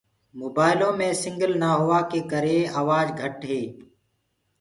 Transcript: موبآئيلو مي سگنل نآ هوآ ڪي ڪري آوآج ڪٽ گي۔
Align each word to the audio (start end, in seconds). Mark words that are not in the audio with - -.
موبآئيلو 0.39 0.89
مي 0.99 1.09
سگنل 1.23 1.53
نآ 1.61 1.69
هوآ 1.81 1.99
ڪي 2.11 2.21
ڪري 2.31 2.57
آوآج 2.79 3.07
ڪٽ 3.19 3.35
گي۔ 3.49 3.63